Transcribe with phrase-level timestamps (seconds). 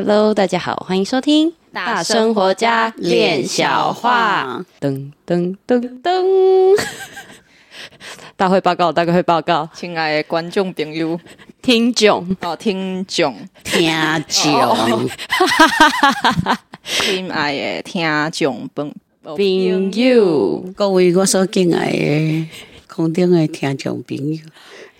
[0.00, 4.64] Hello，大家好，欢迎收听大生活家练小话。
[4.80, 6.80] 噔噔噔噔，
[8.36, 11.18] 大会报告，大会报告，亲爱的观众朋友，
[11.60, 12.36] 听众。
[12.42, 13.34] 哦，听众，
[13.64, 13.90] 听
[14.28, 15.10] 众，
[16.86, 18.94] 亲爱的听众朋
[19.24, 22.46] 朋友，各位我所敬爱的
[22.86, 24.38] 空中的听众朋友，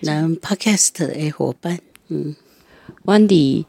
[0.03, 1.79] 咱 Podcast 的伙伴，
[2.09, 2.35] 嗯
[3.05, 3.65] ，Wendy。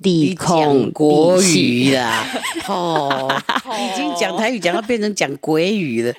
[0.00, 2.24] 你讲国语啦，
[2.68, 3.28] 哦，
[3.66, 6.14] 已经讲台语讲到变成讲鬼语了。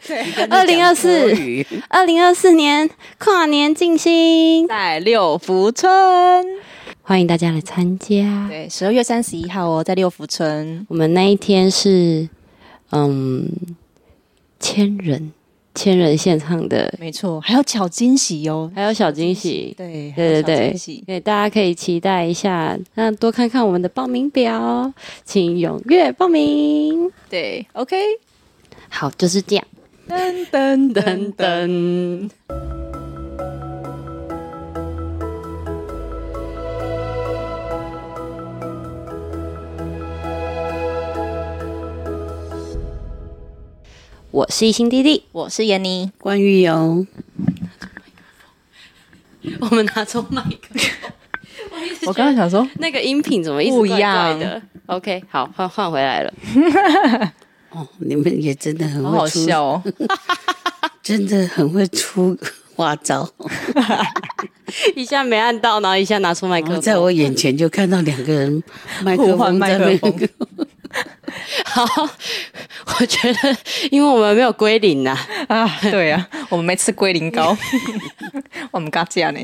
[0.49, 1.33] 二零二四，
[1.87, 4.67] 二零二四年跨年进行。
[4.67, 5.89] 在六福村，
[7.03, 8.47] 欢迎大家来参加。
[8.49, 12.27] 对，十二月三十一号哦，在六福村，我们那一天是
[12.91, 13.49] 嗯
[14.59, 15.31] 千人。
[15.79, 24.93] 千人现场的，没错，还有小惊喜哟，还有小惊喜，对对对对，对，大家可以期待一下，那多看看我们的报名表，
[25.23, 27.09] 请踊跃报名。
[27.29, 27.95] 对，OK，
[28.89, 29.65] 好，就是这样，
[30.09, 31.33] 噔噔噔。
[31.35, 32.78] 噔。
[44.31, 47.03] 我是一心弟弟，我是闫妮，关于有，
[49.59, 50.81] 我们拿出麦克风。
[52.05, 53.97] 我刚刚想说，那个音频怎么一直怪怪的？
[53.97, 56.31] 不一样？OK，好，换换回来了。
[57.71, 59.83] 哦，你们也真的很会好，好笑哦，
[61.01, 62.37] 真的很会出
[62.75, 63.27] 花招。
[64.95, 68.63] 一下没按到，然后一下拿出麦克风，在我眼前就看到两个人
[69.01, 70.29] 麦克风在那边。
[71.65, 71.85] 好，
[72.99, 73.57] 我觉得，
[73.91, 77.55] 因为我们没有龟苓呐，啊，对啊， 我们没吃龟苓膏，
[78.71, 79.39] 我们刚这样呢。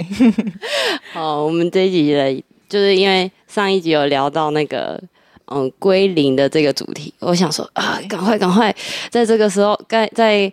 [1.14, 2.34] 哦，我们这一集的，
[2.68, 5.02] 就是因为上一集有聊到那个，
[5.48, 8.76] 嗯，归零的这个主题，我想说啊，赶快赶快，
[9.10, 10.52] 在这个时候，该在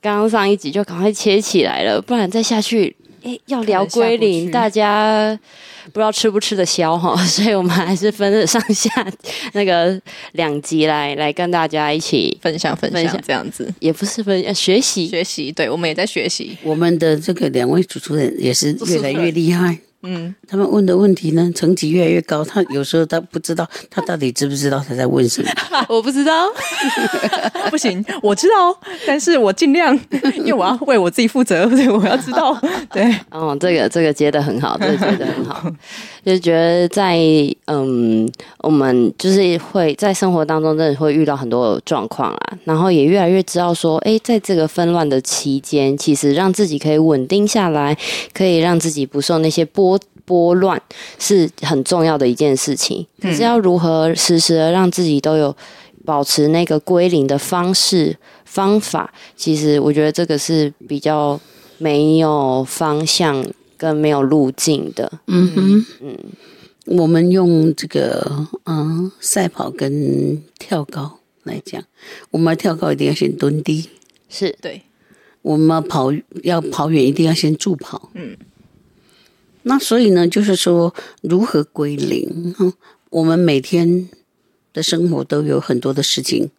[0.00, 2.94] 刚刚上一集就赶快切起来了，不然再下去。
[3.24, 5.38] 哎，要聊归零，大家
[5.92, 8.90] 不知道吃不吃得消哈， 所以我们还是分了上下
[9.52, 10.00] 那个
[10.32, 15.06] 两集来来跟大家一起分享分享这样子，也不是分享学习。
[15.06, 19.78] 学习，对，我们也在学习，我们的这个两位主持人也是越来越厉害。
[20.02, 22.44] 嗯，他们问的问题呢，层级越来越高。
[22.44, 25.48] 他有时候他不知道，他到底知不知道他在问什么？
[25.88, 26.46] 我不知道，
[27.70, 28.76] 不行，我知道，
[29.06, 29.98] 但是我尽量，
[30.36, 32.60] 因为我要为我自己负责，所以我要知道。
[32.92, 35.70] 对，哦，这个这个接得很好，这个接得很好，
[36.24, 37.18] 就觉得在
[37.66, 47.96] 嗯，我们就是会在生活当中真的会遇到很多状况啊，然后也越来越知道说，哎，在这个纷乱的期间，其实让自己可以稳定下来，
[48.32, 49.98] 可以让自己不受那些波。
[50.24, 50.80] 拨乱
[51.18, 55.54] 是很重要的一件事情，可是要如何时时的让自己都有
[56.04, 61.38] 保持那个归零的方式方法，其实我觉得这个是比较
[61.78, 63.44] 没有方向
[63.82, 65.10] 跟没有路径的。
[65.26, 66.16] 嗯哼，嗯，
[66.86, 71.82] 我们用这个嗯赛跑跟跳高来讲，
[72.30, 73.90] 我们要跳高一定要先蹲低，
[74.28, 74.82] 是对；
[75.42, 76.12] 我们要跑
[76.44, 78.36] 要跑远一定要先助跑，嗯。
[79.64, 82.54] 那所以呢，就是说如何归零？
[82.56, 82.72] 哈，
[83.10, 84.08] 我们每天
[84.72, 86.50] 的生活都有很多的事情，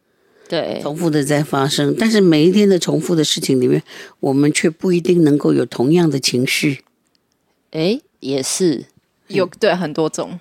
[0.50, 1.96] 对，重复的在发生。
[1.98, 3.82] 但是每一天的重复的事情里面，
[4.20, 6.84] 我们却不一定能够有同样的情绪。
[7.74, 8.86] 哎，也是
[9.28, 10.40] 有对很多种，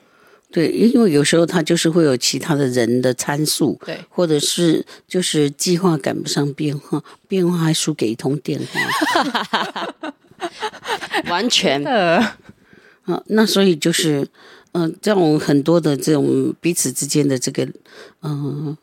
[0.51, 10.13] 对，因为有时候他就是会有其他的人的参数，对，或者是就是计划赶不上变化，变化还输给一通电话
[11.31, 11.83] 完全。
[11.85, 12.37] 啊，
[13.27, 14.29] 那所以就是，
[14.73, 17.73] 嗯、呃，这种很多的这种彼此之间的这个，嗯、
[18.23, 18.79] 呃，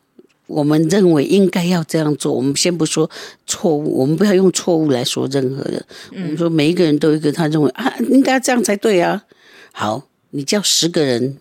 [0.50, 2.32] 我们认为应该要这样做。
[2.32, 3.08] 我们先不说
[3.46, 5.86] 错误，我们不要用错误来说任何的。
[6.12, 9.24] 我们说每一个人都有一个他认为啊，应该这样才对啊。
[9.72, 11.38] 好，你叫十个人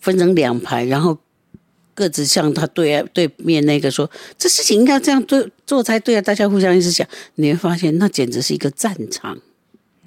[0.00, 1.18] 分成两排，然后
[1.94, 6.20] 各自向他对啊对面那个说，这事情应该这样对做才对啊。
[6.20, 9.38] 大家互相一直讲，你会发现那简直是一个战场。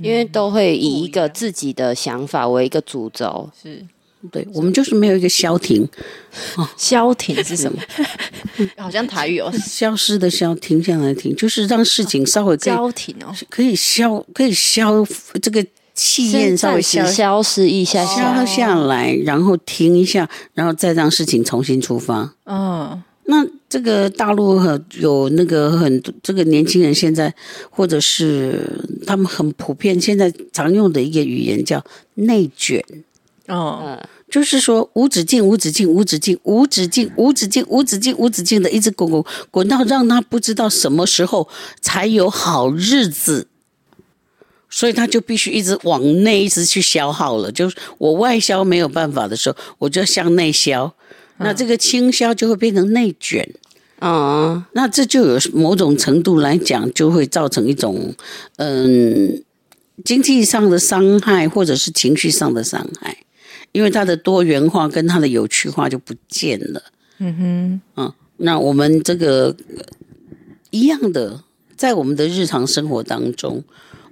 [0.01, 3.85] 因为都会以一个自己的想法为一个主轴，是
[4.29, 5.87] 对，我们就是没有一个消停。
[6.55, 7.81] 哦，消停是什么？
[8.77, 15.05] 好像台语哦，消失的消，停下来停，就是让事情稍微消停哦，可以消，可以消
[15.41, 22.35] 这个气焰稍微消消失一下，消下来，然后停一下，然后再让事情重新出发。
[22.45, 23.01] 嗯。
[23.25, 24.59] 那这个大陆
[24.99, 27.33] 有那个很多这个年轻人现在，
[27.69, 28.59] 或者是
[29.05, 31.81] 他们很普遍现在常用的一个语言叫
[32.15, 32.83] 内卷。
[33.47, 33.97] 哦，
[34.29, 41.49] 就是说无止境、无止境、无止境、无止境、无止境、无止境、无止境的一直滚滚滚到让他不知道什么时候
[41.81, 43.47] 才有好日子，
[44.69, 47.51] 所以他就必须一直往内一直去消耗了。
[47.51, 50.93] 就是我外销没有办法的时候，我就要向内销，
[51.37, 53.49] 那这个倾销就会变成内卷。
[53.99, 58.15] 啊，那这就有某种程度来讲，就会造成一种
[58.57, 59.43] 嗯
[60.03, 63.17] 经济上的伤害，或者是情绪上的伤害，
[63.71, 66.83] 因为它的多元化跟它的有趣化就不见了。
[67.19, 69.55] 嗯哼，嗯，那我们这个
[70.69, 71.43] 一样的，
[71.75, 73.63] 在我们的日常生活当中，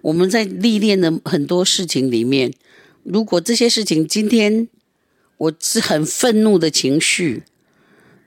[0.01, 2.53] 我们在历练的很多事情里面，
[3.03, 4.67] 如果这些事情今天
[5.37, 7.43] 我是很愤怒的情绪。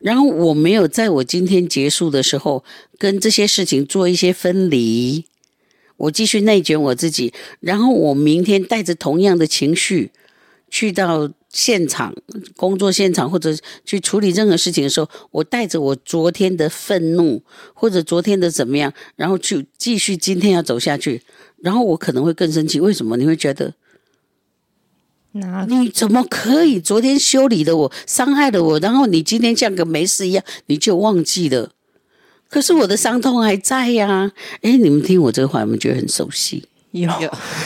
[0.01, 2.65] 然后我没有在我今天结束的时候
[2.99, 5.27] 跟这些事情做一些分离，
[5.97, 7.33] 我继续内卷我自己。
[7.61, 10.11] 然后我明天带着同样的情绪
[10.73, 12.15] 去到现场
[12.57, 13.55] 工作现场，或者
[13.85, 17.43] 去处理任何事情的时候，我带着我昨天的愤怒
[17.75, 21.21] 或者昨天的怎么样，然后去继续今天要走下去。
[21.59, 23.19] 然后我可能会更生气，为什么？
[23.19, 23.75] 你会觉得？
[25.33, 31.73] 那你怎么可以昨天修理了我，伤害了我，然后你今天像个没事一样，你就忘记了？
[32.49, 34.33] 可是我的伤痛还在呀、啊！
[34.63, 36.67] 哎，你们听我这个话，有没有觉得很熟悉？
[36.93, 37.09] 有，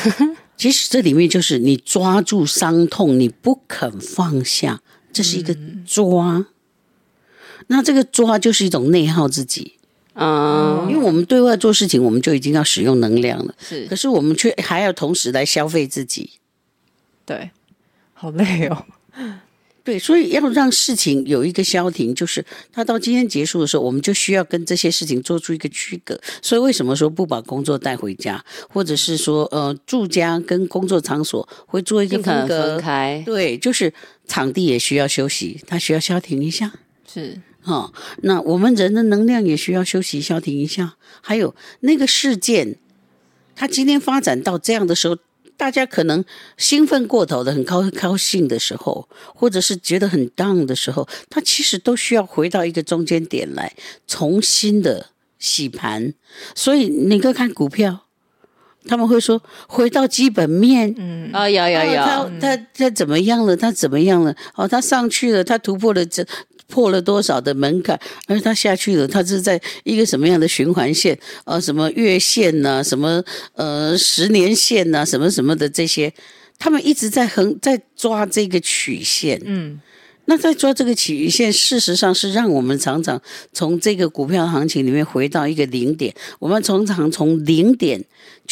[0.56, 4.80] 其实这里面就是你抓住伤痛，你不肯放下，
[5.12, 5.54] 这是一个
[5.86, 6.36] 抓。
[6.36, 6.46] 嗯、
[7.66, 9.74] 那这个抓就是一种内耗自己
[10.14, 16.30] 啊，嗯、因为我们对外做事情，我们就已经要使用能量了，是，可是我们却还要同时来消费自己。
[17.24, 17.50] 对，
[18.14, 18.86] 好累哦。
[19.86, 26.20] 对，所以要让事情有一个消停，就是他到今天结束的时候，我们就需要跟这些事情做出一个区隔。
[26.42, 33.22] 所以为什么说不把工作带回家，或者是说呃住家跟工作场所会做一个分隔分开？
[33.24, 33.94] 对，就是
[34.26, 36.72] 场地也需要休息，他需要消停一下。
[37.06, 37.92] 是，哦，
[38.22, 40.96] 那我们人的能量也需要休息消停一下。
[41.20, 42.74] 还有那个事件，
[43.54, 45.16] 它今天发展到这样的时候。
[45.56, 46.24] 大家可能
[46.56, 53.74] 兴奋过头的，很高高兴的时候，或者是觉得很 down 的时候，他其实都需要回到一个中间点来，
[54.06, 55.06] 重新的
[55.38, 56.12] 洗盘。
[56.54, 58.06] 所以你可以看股票，
[58.86, 63.56] 他们会说回到基本面，嗯啊，有有有，他他他怎么样了？
[63.56, 64.34] 他怎么样了？
[64.54, 66.26] 哦，他上去了，他突破了这。
[66.68, 71.18] 破了多少的门槛，而他下去了，他是在一个什么样的循环线？
[71.44, 73.22] 呃，什么月线呐、啊，什么
[73.54, 76.12] 呃十年线呐、啊，什么什么的这些，
[76.58, 79.40] 他们一直在横在抓这个曲线。
[79.44, 79.80] 嗯。
[80.28, 83.22] 那在抓这个曲线，事实上是让我们常常
[83.52, 88.04] 从这个股票行情里面回到一个零点，我们常常从零点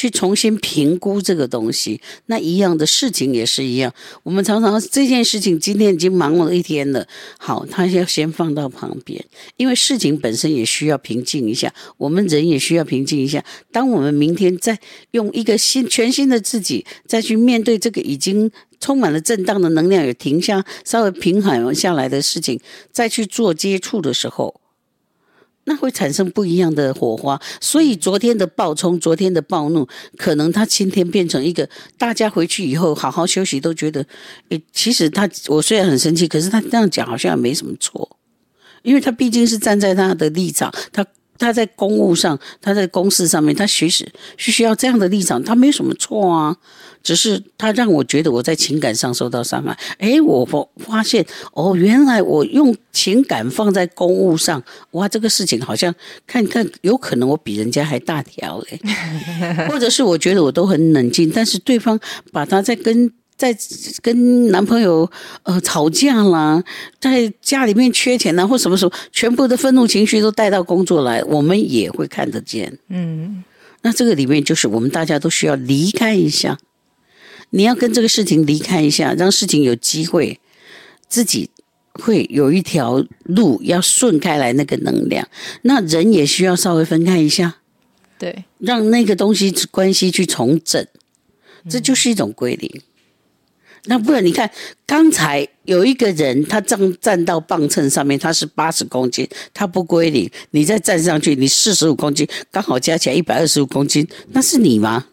[0.05, 1.99] 去重新评估这个东西。
[2.27, 3.91] 那一样的事情也是一样，
[4.23, 7.09] 我们常常这件事情今天已经忙了一天了，
[7.39, 9.25] 好，它要先放到旁边，
[9.56, 13.43] 因为事情本身也需要平静一下，我们人也需要平静一下。
[13.73, 14.79] 当我们明天再
[15.12, 18.51] 用一个新全新的自己再去面对这个已经。
[18.81, 22.61] 充满了震荡的能量，有停下稍微平缓下来的事情，
[22.93, 24.61] 再去做接触的时候，
[25.64, 27.40] 那会产生不一样的火花。
[27.61, 31.69] 所以昨天的暴冲，昨天的暴怒，可能他今天变成一个
[31.99, 34.05] 大家回去以后好好休息，都觉得，
[34.50, 38.17] 诶，其实他我虽然很生气，可是他这样讲好像也没什么错，
[38.82, 41.05] 因为他毕竟是站在他的立场，他
[41.38, 46.56] 他在公务上，他在公事上面，他其实是需要这样的立场，他没有什么错啊。
[47.03, 49.79] 只是他让我觉得我在情感上受到伤害。
[49.98, 51.22] 哎，我发发现
[51.53, 54.62] 哦，原来我用情感放在公务上，
[54.93, 55.94] 哇，这个事情好像
[56.26, 58.81] 看看有可能我比人家还大条嘞。
[59.69, 62.00] 或者是我觉得我都很冷静，但是对方
[62.32, 63.56] 把他在跟在
[64.00, 65.10] 跟男朋友
[65.43, 66.62] 呃吵架啦，
[67.00, 72.79] 在家里面缺钱啦，或什么什么，全部的愤怒情绪都带到工作来，我们也会看得见。
[72.88, 73.43] 嗯，
[73.82, 76.58] 那这个里面就是我们大家都需要离开一下。
[77.50, 80.41] 你要跟这个事情离开一下，让事情有机会，
[81.08, 81.50] 自己
[81.93, 85.29] 会有一条路要顺开来，那个能量，
[85.62, 87.58] 那人也需要稍微分开一下，
[88.19, 90.84] 对，让那个东西关系去重整，
[91.69, 92.69] 这就是一种归零。
[92.74, 92.82] 嗯、
[93.86, 94.50] 那不然你看，
[94.86, 105.06] 刚才有一个人他站站到磅秤上面，他是八十公斤，他不归零，你再站上去，你四十五公斤，刚好加起来一百二十五公斤，那是你吗？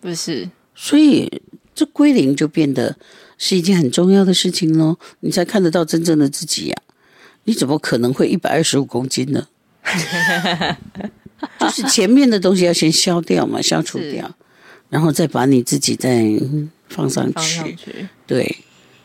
[0.00, 1.42] 不是，所以。
[1.74, 2.96] 这归零就变得
[3.36, 6.82] 是一件很重要的事情喽，你才看得到真正的自己呀、啊！
[7.44, 9.46] 你怎么可能会一百二十五公斤呢？
[11.60, 14.28] 就是前面的东西要先消掉嘛，消除掉，
[14.88, 16.24] 然后再把你自己再
[16.88, 17.32] 放上去。
[17.32, 18.08] 放上去。
[18.26, 18.58] 对，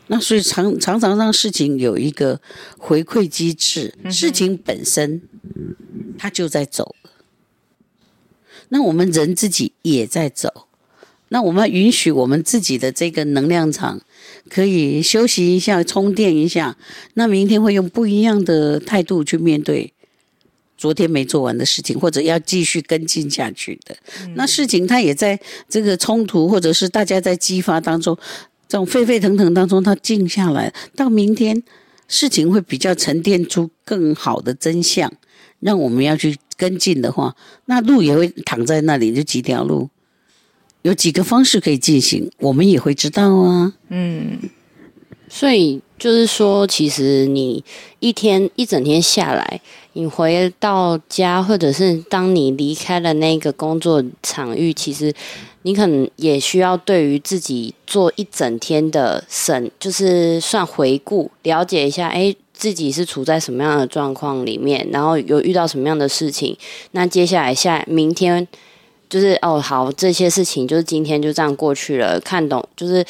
[0.08, 2.40] 那所以常常常让事情有一个
[2.76, 5.22] 回馈机制，事情本身
[6.18, 6.94] 它就在走。
[8.68, 10.66] 那我们人自己也在走，
[11.28, 14.00] 那我们要允许我们自己的这个能量场
[14.50, 16.76] 可以休息一下，充电一下。
[17.14, 19.93] 那明天会用不一样的态度去面对
[20.76, 23.96] 昨天没做完的事情，或者要继续跟进下去的。
[24.34, 25.38] 那事情它也在
[25.68, 28.16] 这个冲突，或者是大家在激发当中。
[28.66, 31.62] 这种沸沸腾腾当中，它静下来，到明天
[32.08, 35.12] 事情会比较沉淀出更好的真相，
[35.60, 39.90] 让我们要去跟进的话，那路也会躺在那里，就几条路，
[40.82, 43.74] 有几个方式可以进行，我们也会知道啊。
[43.90, 44.38] 嗯，
[45.28, 47.62] 所以就是说，其实你
[48.00, 49.60] 一天一整天下来，
[49.94, 55.12] 你回到家，或者是当你离开了那个工作场域，其实。
[55.66, 66.54] 你可能也需要对于自己做一整天的审，就是算回顾，了解一下，诶，自己是处在什么样的状况里面，然后有遇到什么样的事情，
[66.90, 68.46] 那接下来下明天
[69.08, 73.02] 就是哦，好，这些事情就是今天就这样过去了，看懂就是。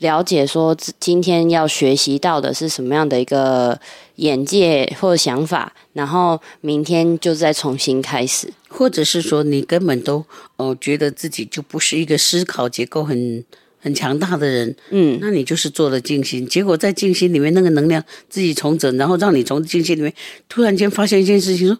[0.00, 3.80] 了解说今天要学习到的是什么样的一个
[4.16, 10.24] 眼界或想法，然后明天就再重新开始，或者是说你根本都
[10.56, 13.44] 哦觉得自己就不是一个思考结构很
[13.78, 20.12] 很强大的人，嗯，那你就是做了静心，结果在静心里面那个能量自己重整，然后让你从静心里面
[20.48, 21.78] 突然间发现一件事情说。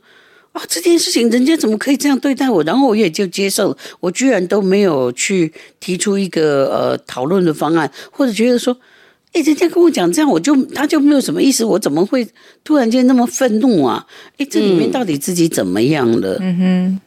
[0.52, 2.64] 啊，这件事情人家怎么可以这样对待我？
[2.64, 8.74] 然后我也就接受了，我居然都没有去提出一个呃讨论的方案，或者觉得说，
[9.36, 12.26] 哎，人家跟我讲这样，我就他就没有什么意思，我怎么会
[12.64, 14.06] 突然间那么愤怒啊？
[14.38, 16.38] 哎，这里面到底自己怎么样了？
[16.40, 17.00] 嗯哼。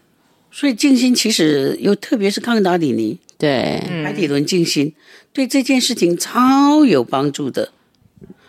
[0.51, 4.93] 所以静心其实又，特别是康达里尼，对，海底轮静心，
[5.33, 7.71] 对这件事情超有帮助的。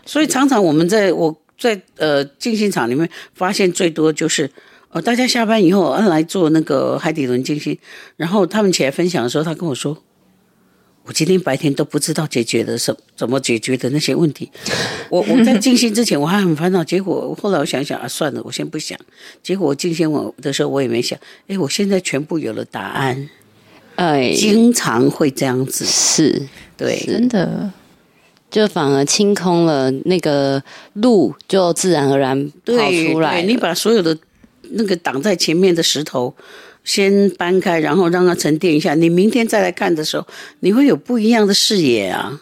[0.04, 4.50] 所以常常我们在我在呃静心场里面发现最多就是。
[4.92, 7.78] 哦，大家下班以后嗯来做那个海底轮静心，
[8.16, 9.96] 然后他们起来分享的时候，他跟我说
[11.10, 14.48] ：“我今天白天都不知道解决的什怎么解决的那些问题。
[15.10, 18.96] 我我在静心之前我还很烦恼，结果后来我想想啊，算了，我先不想。
[19.42, 23.28] 结果我静心我的时候我也没想，哎，我现在全部有了答案。
[23.96, 27.72] 哎，经常会这样子，是对，真的，
[28.48, 30.62] 就反而清空了那个
[30.92, 33.42] 路，就自然而然跑出来。
[33.42, 34.16] 你把所有的。
[34.72, 36.32] 那个挡在前面的石头，
[36.84, 38.94] 先搬开，然后让它沉淀一下。
[38.94, 40.26] 你明天再来看的时候，
[40.60, 42.40] 你会有不一样的视野啊。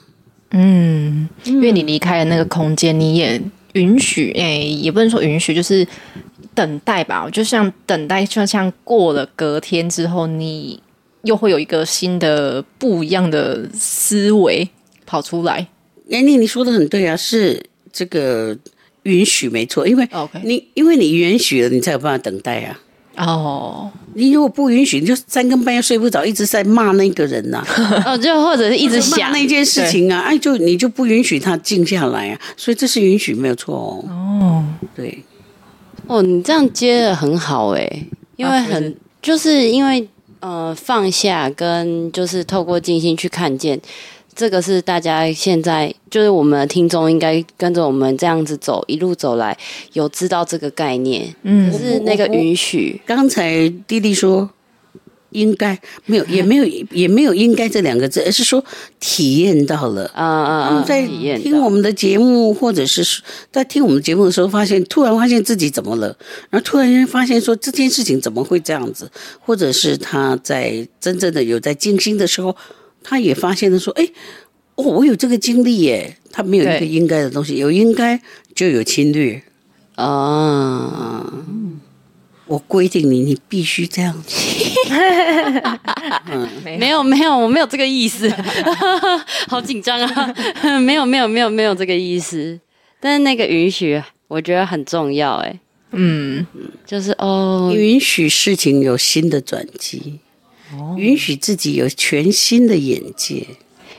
[0.51, 3.41] 嗯，因为你离开了那个空间，你也
[3.75, 5.87] 允许，哎，也不能说允许，就是
[6.55, 7.29] 等待吧。
[7.31, 10.83] 就像等待，就像过了隔天之后，你
[11.23, 14.69] 又会有一个新的、不一样的思维
[15.05, 15.67] 跑出来。
[16.11, 18.57] 哎，你你说的很对啊，是这个。
[19.05, 20.07] 允许没错，因为
[20.43, 20.65] 你 Okay.
[20.75, 22.79] 因为你允许了，你才有办法等待啊。
[23.19, 28.03] 哦，你如果不允许，你就三更半夜睡不着，一直在骂那个人呐、啊。
[28.15, 32.41] 哦，就或者是一直想那件事情啊，哎，就你就不允许他静下来啊。
[32.57, 34.05] 所以这是允许没有错哦。
[34.09, 35.23] 哦，对。
[36.07, 38.07] 哦，你这样接的很好哎、欸，
[38.37, 40.09] 因为很、啊、就是因为
[40.41, 43.79] 呃放下跟就是透过静心去看见。
[44.39, 49.59] 这个是大家现在就是我们的听众应该跟着我们这样子走，一路走来
[49.95, 53.03] 有知道这个概念，嗯，可是那个允许。
[53.05, 54.49] 刚才弟弟说
[55.31, 55.77] 应该
[56.07, 58.65] 没有，也没有，也没有应该这两个字，而是说
[59.01, 60.85] 体验到了啊啊啊！
[60.87, 61.05] 在
[61.43, 63.03] 听我们的节目，或者是
[63.51, 66.17] 在听我们节目的时候，发现突然发现自己怎么了，
[66.49, 69.11] 然后突然间发现说这件事情怎么会这样子，
[69.45, 72.55] 或者是他在真正的有在静心的时候。
[73.03, 74.09] 他也发现了，说：“哎，
[74.75, 76.17] 哦，我有这个经历耶。
[76.31, 78.21] 他没有一个应该的东西，有应该
[78.55, 79.43] 就有侵略
[79.97, 81.25] 啊。
[81.49, 81.81] 嗯、
[82.47, 84.37] 我规定你，你必须这样子。
[86.31, 88.33] 嗯、没有，没有，我没有这个意思。
[89.49, 90.35] 好紧张啊！
[90.79, 92.61] 没有，没有，没有，没有这个意思。
[93.01, 95.37] 但是那个允许，我觉得很重要。
[95.37, 95.59] 哎，
[95.93, 96.47] 嗯，
[96.87, 100.21] 就是哦，允许事情有新的转机。”
[100.97, 103.47] 允许自己有全新的眼界，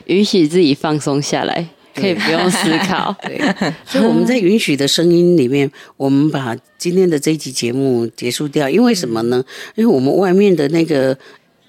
[0.05, 3.15] 允许自己放松下来，可以不用思考。
[3.23, 3.39] 对，
[3.85, 8.69] 所以我们在允许的声音里面，我们把今天的这一集节目结束掉。
[8.69, 9.43] 因为什么呢？
[9.75, 11.17] 因为我们外面的那个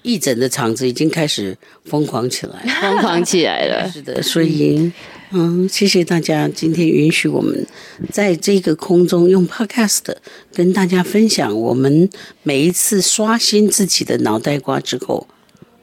[0.01, 3.89] 义诊的场子已经开始疯狂起来， 疯狂起来了。
[3.91, 4.91] 是的，所以。
[5.31, 7.65] 嗯，谢谢大家今天允许我们
[8.11, 10.13] 在这个空中用 Podcast
[10.53, 12.09] 跟大家分享我们
[12.43, 15.25] 每一次刷新自己的脑袋瓜之后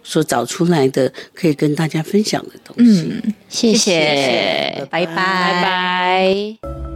[0.02, 3.10] 所找出来的可以跟大家分享的东西。
[3.10, 6.87] 嗯，谢谢，谢谢拜拜拜拜。